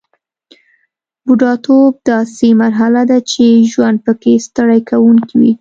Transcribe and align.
بوډاتوب 1.25 1.93
داسې 2.11 2.47
مرحله 2.61 3.01
ده 3.09 3.17
چې 3.31 3.43
ژوند 3.71 3.97
پکې 4.05 4.33
ستړي 4.45 4.79
کوونکی 4.89 5.33
وي 5.39 5.49